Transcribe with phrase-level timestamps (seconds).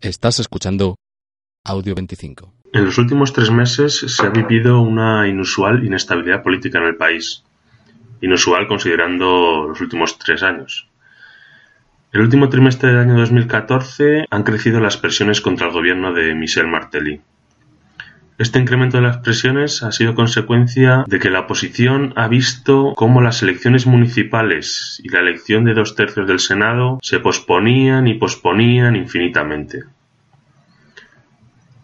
[0.00, 0.96] Estás escuchando
[1.64, 2.52] Audio 25.
[2.74, 7.42] En los últimos tres meses se ha vivido una inusual inestabilidad política en el país.
[8.20, 10.86] Inusual considerando los últimos tres años.
[12.12, 16.68] El último trimestre del año 2014 han crecido las presiones contra el gobierno de Michel
[16.68, 17.22] Martelly.
[18.38, 23.22] Este incremento de las presiones ha sido consecuencia de que la oposición ha visto cómo
[23.22, 28.94] las elecciones municipales y la elección de dos tercios del Senado se posponían y posponían
[28.94, 29.84] infinitamente.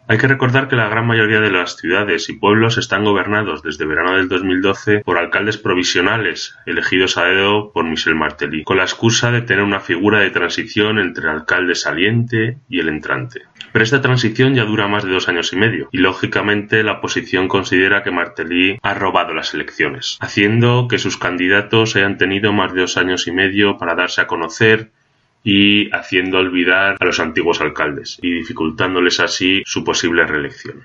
[0.09, 3.87] Hay que recordar que la gran mayoría de las ciudades y pueblos están gobernados desde
[3.87, 9.30] verano del 2012 por alcaldes provisionales elegidos a dedo por Michel Martelly, con la excusa
[9.30, 13.43] de tener una figura de transición entre el alcalde saliente y el entrante.
[13.73, 17.46] Pero esta transición ya dura más de dos años y medio, y lógicamente la oposición
[17.48, 22.80] considera que Martelly ha robado las elecciones, haciendo que sus candidatos hayan tenido más de
[22.82, 24.91] dos años y medio para darse a conocer
[25.45, 30.85] y haciendo olvidar a los antiguos alcaldes y dificultándoles así su posible reelección.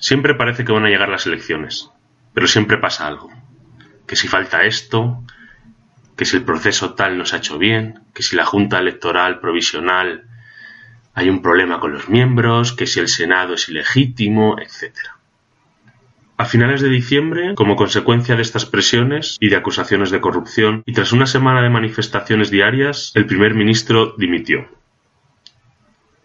[0.00, 1.90] Siempre parece que van a llegar las elecciones,
[2.32, 3.30] pero siempre pasa algo.
[4.06, 5.24] Que si falta esto,
[6.16, 9.40] que si el proceso tal no se ha hecho bien, que si la Junta Electoral
[9.40, 10.28] Provisional
[11.14, 14.94] hay un problema con los miembros, que si el Senado es ilegítimo, etc.
[16.44, 20.92] A finales de diciembre, como consecuencia de estas presiones y de acusaciones de corrupción, y
[20.92, 24.68] tras una semana de manifestaciones diarias, el primer ministro dimitió.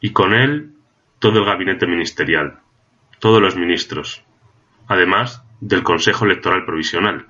[0.01, 0.73] Y con él
[1.19, 2.59] todo el gabinete ministerial,
[3.19, 4.25] todos los ministros,
[4.89, 7.27] además del Consejo Electoral Provisional.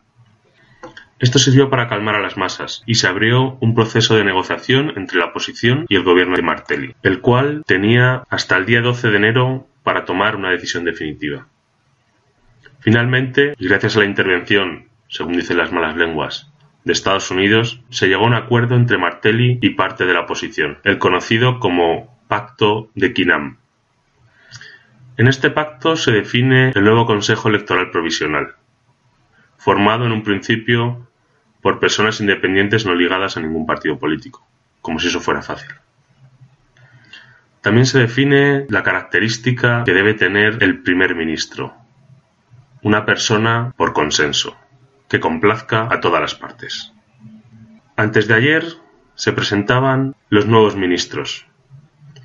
[1.19, 5.19] Esto sirvió para calmar a las masas y se abrió un proceso de negociación entre
[5.19, 9.17] la oposición y el gobierno de Martelli, el cual tenía hasta el día 12 de
[9.17, 11.48] enero para tomar una decisión definitiva.
[12.79, 16.51] Finalmente, y gracias a la intervención, según dicen las malas lenguas,
[16.85, 20.77] de Estados Unidos, se llegó a un acuerdo entre Martelli y parte de la oposición,
[20.83, 23.57] el conocido como Pacto de Quinam.
[25.17, 28.55] En este pacto se define el nuevo Consejo Electoral Provisional,
[29.57, 31.07] formado en un principio
[31.61, 34.47] por personas independientes no ligadas a ningún partido político,
[34.81, 35.71] como si eso fuera fácil.
[37.61, 41.75] También se define la característica que debe tener el primer ministro,
[42.81, 44.57] una persona por consenso,
[45.07, 46.93] que complazca a todas las partes.
[47.95, 48.65] Antes de ayer
[49.15, 51.45] se presentaban los nuevos ministros.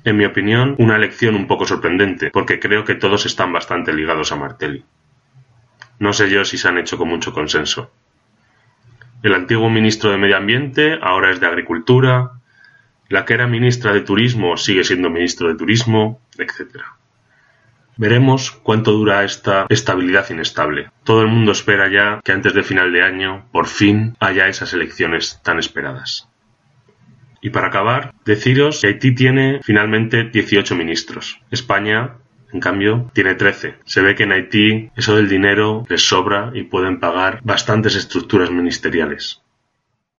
[0.05, 4.31] En mi opinión, una elección un poco sorprendente, porque creo que todos están bastante ligados
[4.31, 4.85] a Martelli.
[5.99, 7.91] No sé yo si se han hecho con mucho consenso.
[9.23, 12.31] El antiguo ministro de Medio Ambiente ahora es de Agricultura,
[13.09, 16.83] la que era ministra de Turismo sigue siendo ministro de Turismo, etc.
[17.97, 20.91] Veremos cuánto dura esta estabilidad inestable.
[21.03, 24.73] Todo el mundo espera ya que antes de final de año, por fin, haya esas
[24.73, 26.27] elecciones tan esperadas.
[27.41, 31.39] Y para acabar, deciros que Haití tiene finalmente 18 ministros.
[31.51, 32.17] España
[32.55, 33.75] en cambio, tiene 13.
[33.83, 38.49] Se ve que en Haití eso del dinero les sobra y pueden pagar bastantes estructuras
[38.49, 39.41] ministeriales.